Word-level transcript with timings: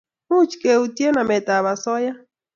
much 0.29 0.53
keutye 0.61 1.07
namet 1.13 1.47
ab 1.55 1.65
asoya 1.73 2.13